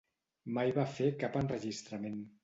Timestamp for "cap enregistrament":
1.23-2.17